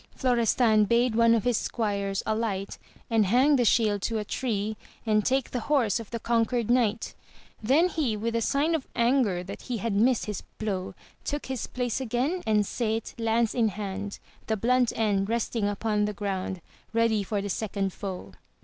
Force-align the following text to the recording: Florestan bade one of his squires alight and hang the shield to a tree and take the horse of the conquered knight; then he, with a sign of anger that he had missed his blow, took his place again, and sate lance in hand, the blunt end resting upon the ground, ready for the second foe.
Florestan 0.15 0.85
bade 0.85 1.13
one 1.13 1.35
of 1.35 1.43
his 1.43 1.57
squires 1.57 2.23
alight 2.25 2.79
and 3.11 3.23
hang 3.27 3.55
the 3.55 3.63
shield 3.63 4.01
to 4.01 4.17
a 4.17 4.25
tree 4.25 4.75
and 5.05 5.23
take 5.23 5.51
the 5.51 5.59
horse 5.69 5.99
of 5.99 6.09
the 6.09 6.19
conquered 6.19 6.71
knight; 6.71 7.13
then 7.61 7.87
he, 7.87 8.17
with 8.17 8.35
a 8.35 8.41
sign 8.41 8.73
of 8.73 8.87
anger 8.95 9.43
that 9.43 9.61
he 9.61 9.77
had 9.77 9.93
missed 9.93 10.25
his 10.25 10.41
blow, 10.57 10.95
took 11.23 11.45
his 11.45 11.67
place 11.67 12.01
again, 12.01 12.41
and 12.47 12.65
sate 12.65 13.13
lance 13.19 13.53
in 13.53 13.67
hand, 13.67 14.17
the 14.47 14.57
blunt 14.57 14.91
end 14.95 15.29
resting 15.29 15.69
upon 15.69 16.05
the 16.05 16.13
ground, 16.13 16.61
ready 16.93 17.21
for 17.21 17.39
the 17.39 17.47
second 17.47 17.93
foe. 17.93 18.31